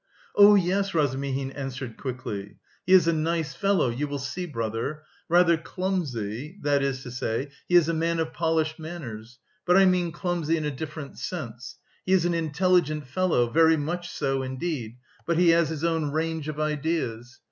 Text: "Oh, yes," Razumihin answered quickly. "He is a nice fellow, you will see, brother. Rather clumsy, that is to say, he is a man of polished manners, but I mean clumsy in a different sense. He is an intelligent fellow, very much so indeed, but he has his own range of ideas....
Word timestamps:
"Oh, 0.35 0.55
yes," 0.55 0.95
Razumihin 0.95 1.51
answered 1.51 1.95
quickly. 1.95 2.57
"He 2.87 2.93
is 2.93 3.07
a 3.07 3.13
nice 3.13 3.53
fellow, 3.53 3.89
you 3.89 4.07
will 4.07 4.17
see, 4.17 4.47
brother. 4.47 5.03
Rather 5.29 5.57
clumsy, 5.57 6.57
that 6.63 6.81
is 6.81 7.03
to 7.03 7.11
say, 7.11 7.51
he 7.67 7.75
is 7.75 7.87
a 7.87 7.93
man 7.93 8.17
of 8.17 8.33
polished 8.33 8.79
manners, 8.79 9.37
but 9.63 9.77
I 9.77 9.85
mean 9.85 10.11
clumsy 10.11 10.57
in 10.57 10.65
a 10.65 10.71
different 10.71 11.19
sense. 11.19 11.75
He 12.03 12.13
is 12.13 12.25
an 12.25 12.33
intelligent 12.33 13.05
fellow, 13.05 13.51
very 13.51 13.77
much 13.77 14.09
so 14.09 14.41
indeed, 14.41 14.97
but 15.27 15.37
he 15.37 15.49
has 15.49 15.69
his 15.69 15.83
own 15.83 16.09
range 16.09 16.47
of 16.47 16.59
ideas.... 16.59 17.39